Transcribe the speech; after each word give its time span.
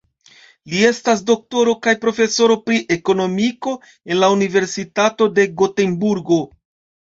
Li 0.71 0.77
estas 0.85 1.19
doktoro 1.25 1.75
kaj 1.87 1.93
profesoro 2.05 2.55
pri 2.69 2.79
Ekonomiko 2.95 3.75
en 3.85 4.19
la 4.25 4.31
Universitato 4.37 5.29
de 5.37 5.47
Gotenburgo. 5.63 6.41